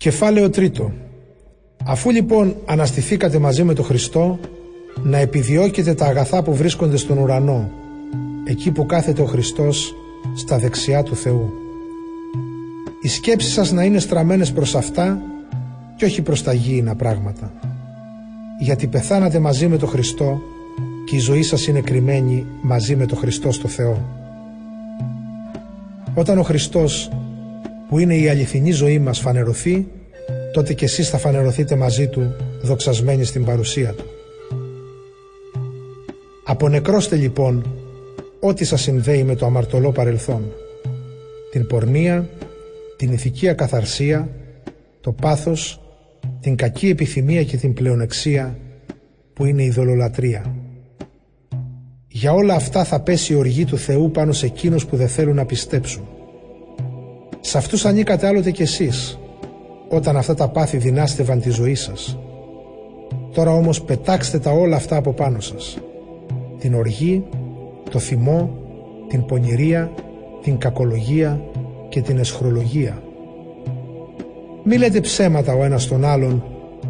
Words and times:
Κεφάλαιο 0.00 0.50
τρίτο. 0.50 0.92
Αφού 1.84 2.10
λοιπόν 2.10 2.56
αναστηθήκατε 2.66 3.38
μαζί 3.38 3.64
με 3.64 3.74
τον 3.74 3.84
Χριστό, 3.84 4.38
να 5.02 5.18
επιδιώκετε 5.18 5.94
τα 5.94 6.06
αγαθά 6.06 6.42
που 6.42 6.54
βρίσκονται 6.54 6.96
στον 6.96 7.18
ουρανό, 7.18 7.70
εκεί 8.44 8.70
που 8.70 8.86
κάθεται 8.86 9.22
ο 9.22 9.24
Χριστός 9.24 9.94
στα 10.36 10.58
δεξιά 10.58 11.02
του 11.02 11.16
Θεού. 11.16 11.52
Οι 13.02 13.08
σκέψεις 13.08 13.52
σας 13.52 13.72
να 13.72 13.84
είναι 13.84 13.98
στραμμένες 13.98 14.52
προς 14.52 14.74
αυτά 14.74 15.22
και 15.96 16.04
όχι 16.04 16.22
προς 16.22 16.42
τα 16.42 16.52
γήινα 16.52 16.94
πράγματα. 16.94 17.52
Γιατί 18.60 18.86
πεθάνατε 18.86 19.38
μαζί 19.38 19.68
με 19.68 19.76
τον 19.76 19.88
Χριστό 19.88 20.40
και 21.04 21.16
η 21.16 21.18
ζωή 21.18 21.42
σας 21.42 21.66
είναι 21.66 21.80
κρυμμένη 21.80 22.46
μαζί 22.62 22.96
με 22.96 23.06
τον 23.06 23.18
Χριστό 23.18 23.52
στο 23.52 23.68
Θεό. 23.68 24.04
Όταν 26.14 26.38
ο 26.38 26.42
Χριστός 26.42 27.10
που 27.90 27.98
είναι 27.98 28.16
η 28.16 28.28
αληθινή 28.28 28.70
ζωή 28.70 28.98
μας 28.98 29.20
φανερωθεί, 29.20 29.86
τότε 30.52 30.74
και 30.74 30.84
εσείς 30.84 31.08
θα 31.08 31.18
φανερωθείτε 31.18 31.76
μαζί 31.76 32.08
Του 32.08 32.34
δοξασμένοι 32.62 33.24
στην 33.24 33.44
παρουσία 33.44 33.92
Του. 33.92 34.04
Απονεκρώστε 36.44 37.16
λοιπόν 37.16 37.74
ό,τι 38.40 38.64
σας 38.64 38.80
συνδέει 38.80 39.24
με 39.24 39.34
το 39.34 39.46
αμαρτωλό 39.46 39.92
παρελθόν, 39.92 40.52
την 41.50 41.66
πορνεία, 41.66 42.28
την 42.96 43.12
ηθική 43.12 43.48
ακαθαρσία, 43.48 44.28
το 45.00 45.12
πάθος, 45.12 45.80
την 46.40 46.56
κακή 46.56 46.88
επιθυμία 46.88 47.44
και 47.44 47.56
την 47.56 47.74
πλεονεξία 47.74 48.58
που 49.32 49.44
είναι 49.44 49.62
η 49.62 49.70
δολολατρεία. 49.70 50.54
Για 52.08 52.32
όλα 52.32 52.54
αυτά 52.54 52.84
θα 52.84 53.00
πέσει 53.00 53.32
η 53.32 53.36
οργή 53.36 53.64
του 53.64 53.78
Θεού 53.78 54.10
πάνω 54.10 54.32
σε 54.32 54.46
εκείνους 54.46 54.86
που 54.86 54.96
δεν 54.96 55.08
θέλουν 55.08 55.34
να 55.34 55.44
πιστέψουν. 55.44 56.02
Σε 57.40 57.58
αυτούς 57.58 57.84
ανήκατε 57.84 58.26
άλλοτε 58.26 58.50
κι 58.50 58.62
εσείς, 58.62 59.18
όταν 59.88 60.16
αυτά 60.16 60.34
τα 60.34 60.48
πάθη 60.48 60.76
δυνάστευαν 60.76 61.40
τη 61.40 61.50
ζωή 61.50 61.74
σας. 61.74 62.18
Τώρα 63.32 63.52
όμως 63.54 63.82
πετάξτε 63.82 64.38
τα 64.38 64.50
όλα 64.50 64.76
αυτά 64.76 64.96
από 64.96 65.12
πάνω 65.12 65.40
σας. 65.40 65.78
Την 66.58 66.74
οργή, 66.74 67.24
το 67.90 67.98
θυμό, 67.98 68.50
την 69.08 69.24
πονηρία, 69.24 69.92
την 70.42 70.58
κακολογία 70.58 71.40
και 71.88 72.00
την 72.00 72.18
εσχρολογία. 72.18 73.02
Μη 74.64 74.76
λέτε 74.76 75.00
ψέματα 75.00 75.54
ο 75.54 75.64
ένας 75.64 75.86
τον 75.86 76.04
άλλον 76.04 76.44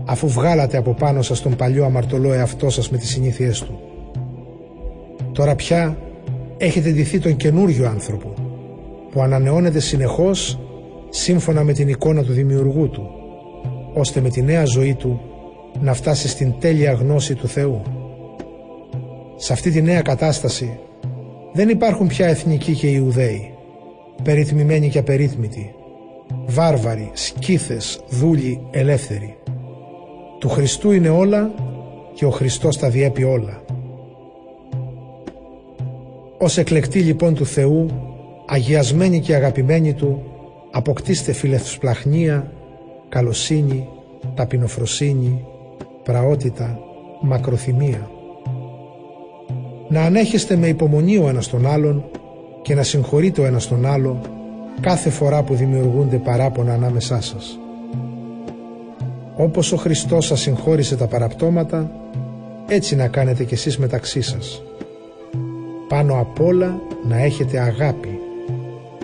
αφού 0.04 0.28
βγάλατε 0.28 0.76
από 0.76 0.94
πάνω 0.94 1.22
σας 1.22 1.40
τον 1.42 1.56
παλιό 1.56 1.84
αμαρτωλό 1.84 2.32
εαυτό 2.32 2.70
σας 2.70 2.90
με 2.90 2.98
τις 2.98 3.08
συνήθειές 3.08 3.60
του. 3.60 3.80
Τώρα 5.32 5.54
πια 5.54 5.98
έχετε 6.56 6.90
ντυθεί 6.90 7.18
τον 7.18 7.36
καινούριο 7.36 7.88
άνθρωπο 7.88 8.49
που 9.10 9.22
ανανεώνεται 9.22 9.80
συνεχώς 9.80 10.58
σύμφωνα 11.08 11.64
με 11.64 11.72
την 11.72 11.88
εικόνα 11.88 12.24
του 12.24 12.32
δημιουργού 12.32 12.90
του 12.90 13.10
ώστε 13.94 14.20
με 14.20 14.28
τη 14.28 14.42
νέα 14.42 14.64
ζωή 14.64 14.94
του 14.94 15.20
να 15.80 15.94
φτάσει 15.94 16.28
στην 16.28 16.54
τέλεια 16.58 16.92
γνώση 16.92 17.34
του 17.34 17.48
Θεού. 17.48 17.82
Σε 19.36 19.52
αυτή 19.52 19.70
τη 19.70 19.82
νέα 19.82 20.02
κατάσταση 20.02 20.78
δεν 21.52 21.68
υπάρχουν 21.68 22.06
πια 22.06 22.26
εθνικοί 22.26 22.72
και 22.74 22.86
Ιουδαίοι, 22.86 23.54
περιτμημένοι 24.22 24.88
και 24.88 24.98
απερίθμητοι, 24.98 25.74
βάρβαροι, 26.46 27.10
σκύθες, 27.12 28.00
δούλοι, 28.08 28.60
ελεύθεροι. 28.70 29.36
Του 30.38 30.48
Χριστού 30.48 30.90
είναι 30.90 31.08
όλα 31.08 31.50
και 32.14 32.24
ο 32.24 32.30
Χριστός 32.30 32.78
τα 32.78 32.88
διέπει 32.88 33.22
όλα. 33.22 33.62
Ως 36.38 36.58
εκλεκτοί 36.58 37.00
λοιπόν 37.00 37.34
του 37.34 37.46
Θεού, 37.46 37.86
αγιασμένοι 38.52 39.20
και 39.20 39.34
αγαπημένοι 39.34 39.94
Του, 39.94 40.22
αποκτήστε 40.70 41.32
φιλευσπλαχνία, 41.32 42.52
καλοσύνη, 43.08 43.88
ταπεινοφροσύνη, 44.34 45.44
πραότητα, 46.04 46.78
μακροθυμία. 47.20 48.10
Να 49.88 50.02
ανέχεστε 50.02 50.56
με 50.56 50.66
υπομονή 50.66 51.16
ο 51.16 51.28
ένας 51.28 51.48
τον 51.48 51.66
άλλον 51.66 52.04
και 52.62 52.74
να 52.74 52.82
συγχωρείτε 52.82 53.40
ο 53.40 53.44
ένας 53.44 53.68
τον 53.68 53.86
άλλο 53.86 54.20
κάθε 54.80 55.10
φορά 55.10 55.42
που 55.42 55.54
δημιουργούνται 55.54 56.16
παράπονα 56.16 56.72
ανάμεσά 56.72 57.20
σας. 57.20 57.58
Όπως 59.36 59.72
ο 59.72 59.76
Χριστός 59.76 60.26
σας 60.26 60.40
συγχώρησε 60.40 60.96
τα 60.96 61.06
παραπτώματα, 61.06 61.90
έτσι 62.68 62.96
να 62.96 63.08
κάνετε 63.08 63.44
κι 63.44 63.54
εσείς 63.54 63.78
μεταξύ 63.78 64.20
σας. 64.20 64.62
Πάνω 65.88 66.20
απ' 66.20 66.40
όλα 66.40 66.80
να 67.08 67.22
έχετε 67.22 67.58
αγάπη, 67.58 68.19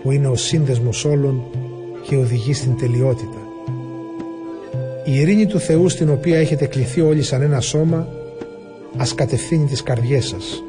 που 0.06 0.12
είναι 0.12 0.28
ο 0.28 0.36
σύνδεσμος 0.36 1.04
όλων 1.04 1.42
και 2.02 2.16
οδηγεί 2.16 2.52
στην 2.52 2.76
τελειότητα. 2.76 3.38
Η 5.04 5.18
ειρήνη 5.20 5.46
του 5.46 5.58
Θεού 5.58 5.88
στην 5.88 6.10
οποία 6.10 6.38
έχετε 6.38 6.66
κληθεί 6.66 7.00
όλοι 7.00 7.22
σαν 7.22 7.42
ένα 7.42 7.60
σώμα, 7.60 8.08
ας 8.96 9.14
κατευθύνει 9.14 9.66
τις 9.66 9.82
καρδιές 9.82 10.26
σας 10.26 10.62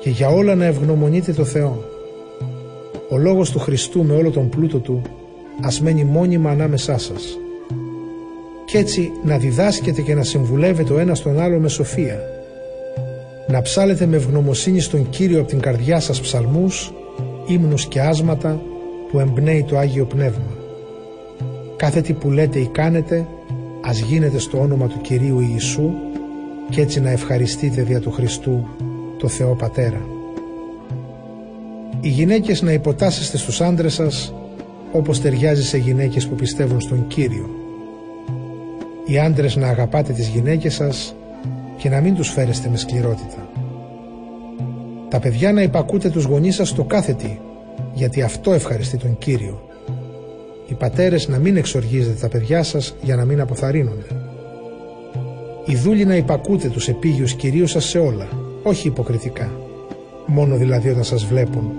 και 0.00 0.10
για 0.10 0.28
όλα 0.28 0.54
να 0.54 0.64
ευγνωμονείτε 0.64 1.32
το 1.32 1.44
Θεό. 1.44 1.84
Ο 3.10 3.16
λόγος 3.16 3.50
του 3.50 3.58
Χριστού 3.58 4.04
με 4.04 4.14
όλο 4.14 4.30
τον 4.30 4.48
πλούτο 4.48 4.78
του 4.78 5.02
ας 5.62 5.80
μένει 5.80 6.04
μόνιμα 6.04 6.50
ανάμεσά 6.50 6.98
σας. 6.98 7.38
Κι 8.64 8.76
έτσι 8.76 9.12
να 9.24 9.38
διδάσκετε 9.38 10.02
και 10.02 10.14
να 10.14 10.22
συμβουλεύετε 10.22 10.92
ο 10.92 10.98
ένας 10.98 11.22
τον 11.22 11.40
άλλο 11.40 11.58
με 11.58 11.68
σοφία. 11.68 12.20
Να 13.48 13.62
ψάλετε 13.62 14.06
με 14.06 14.16
ευγνωμοσύνη 14.16 14.80
στον 14.80 15.08
Κύριο 15.10 15.40
από 15.40 15.48
την 15.48 15.60
καρδιά 15.60 16.00
σας 16.00 16.20
ψαλμούς, 16.20 16.92
ύμνους 17.46 17.86
και 17.86 18.00
άσματα 18.00 18.62
που 19.10 19.18
εμπνέει 19.18 19.62
το 19.62 19.78
Άγιο 19.78 20.04
Πνεύμα. 20.04 20.56
Κάθε 21.76 22.00
τι 22.00 22.12
που 22.12 22.30
λέτε 22.30 22.58
ή 22.58 22.66
κάνετε, 22.66 23.26
ας 23.80 23.98
γίνεται 23.98 24.38
στο 24.38 24.60
όνομα 24.60 24.86
του 24.86 25.00
Κυρίου 25.00 25.40
Ιησού 25.40 25.90
και 26.70 26.80
έτσι 26.80 27.00
να 27.00 27.10
ευχαριστείτε 27.10 27.82
δια 27.82 28.00
του 28.00 28.10
Χριστού 28.10 28.66
το 29.18 29.28
Θεό 29.28 29.54
Πατέρα. 29.54 30.00
Οι 32.00 32.08
γυναίκες 32.08 32.62
να 32.62 32.72
υποτάσσεστε 32.72 33.36
στους 33.36 33.60
άντρες 33.60 33.94
σας 33.94 34.34
όπως 34.92 35.20
ταιριάζει 35.20 35.64
σε 35.64 35.78
γυναίκες 35.78 36.26
που 36.26 36.34
πιστεύουν 36.34 36.80
στον 36.80 37.06
Κύριο. 37.06 37.50
Οι 39.06 39.18
άντρες 39.18 39.56
να 39.56 39.68
αγαπάτε 39.68 40.12
τις 40.12 40.28
γυναίκες 40.28 40.74
σας 40.74 41.14
και 41.76 41.88
να 41.88 42.00
μην 42.00 42.14
τους 42.14 42.28
φέρεστε 42.28 42.68
με 42.68 42.76
σκληρότητα. 42.76 43.48
Τα 45.08 45.18
παιδιά 45.18 45.52
να 45.52 45.62
υπακούτε 45.62 46.10
τους 46.10 46.24
γονείς 46.24 46.54
σας 46.54 46.68
στο 46.68 46.84
κάθε 46.84 47.12
τι, 47.12 47.38
γιατί 47.94 48.22
αυτό 48.22 48.52
ευχαριστεί 48.52 48.96
τον 48.96 49.18
Κύριο. 49.18 49.60
Οι 50.68 50.74
πατέρες 50.74 51.28
να 51.28 51.38
μην 51.38 51.56
εξοργίζετε 51.56 52.18
τα 52.20 52.28
παιδιά 52.28 52.62
σας 52.62 52.94
για 53.02 53.16
να 53.16 53.24
μην 53.24 53.40
αποθαρρύνονται. 53.40 54.06
Οι 55.66 55.76
δούλοι 55.76 56.04
να 56.04 56.16
υπακούτε 56.16 56.68
τους 56.68 56.88
επίγειους 56.88 57.34
κυρίους 57.34 57.70
σας 57.70 57.84
σε 57.84 57.98
όλα, 57.98 58.28
όχι 58.62 58.88
υποκριτικά. 58.88 59.50
Μόνο 60.26 60.56
δηλαδή 60.56 60.88
όταν 60.88 61.04
σας 61.04 61.24
βλέπουν 61.24 61.70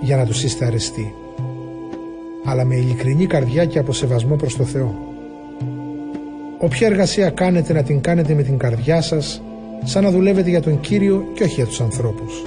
για 0.00 0.16
να 0.16 0.26
τους 0.26 0.44
είστε 0.44 0.64
αρεστοί. 0.64 1.14
Αλλά 2.44 2.64
με 2.64 2.74
ειλικρινή 2.74 3.26
καρδιά 3.26 3.64
και 3.64 3.78
αποσεβασμό 3.78 4.36
προς 4.36 4.56
το 4.56 4.64
Θεό. 4.64 4.94
Όποια 6.58 6.86
εργασία 6.86 7.30
κάνετε 7.30 7.72
να 7.72 7.82
την 7.82 8.00
κάνετε 8.00 8.34
με 8.34 8.42
την 8.42 8.58
καρδιά 8.58 9.00
σας 9.00 9.42
σαν 9.84 10.02
να 10.02 10.10
δουλεύετε 10.10 10.50
για 10.50 10.62
τον 10.62 10.80
Κύριο 10.80 11.24
και 11.34 11.42
όχι 11.42 11.54
για 11.54 11.66
τους 11.66 11.80
ανθρώπους. 11.80 12.42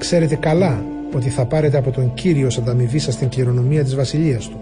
Ξέρετε 0.00 0.34
καλά 0.34 0.84
ότι 1.14 1.28
θα 1.28 1.44
πάρετε 1.44 1.76
από 1.78 1.90
τον 1.90 2.14
Κύριο 2.14 2.50
σαν 2.50 2.64
ταμιβή 2.64 2.98
σας 2.98 3.16
την 3.16 3.28
κληρονομία 3.28 3.84
της 3.84 3.94
Βασιλείας 3.94 4.48
Του. 4.48 4.60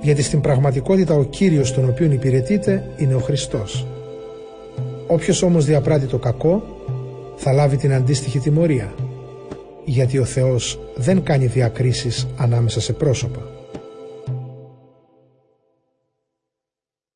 Γιατί 0.00 0.22
στην 0.22 0.40
πραγματικότητα 0.40 1.14
ο 1.14 1.24
Κύριος 1.24 1.72
τον 1.72 1.88
οποίο 1.88 2.12
υπηρετείτε 2.12 2.84
είναι 2.96 3.14
ο 3.14 3.18
Χριστός 3.18 3.86
Όποιος 5.06 5.42
όμως 5.42 5.64
διαπράττει 5.64 6.06
το 6.06 6.18
κακό 6.18 6.62
θα 7.36 7.52
λάβει 7.52 7.76
την 7.76 7.92
αντίστοιχη 7.92 8.38
τιμωρία 8.38 8.94
γιατί 9.84 10.18
ο 10.18 10.24
Θεός 10.24 10.78
δεν 10.94 11.22
κάνει 11.22 11.46
διακρίσεις 11.46 12.26
ανάμεσα 12.36 12.80
σε 12.80 12.92
πρόσωπα. 12.92 13.40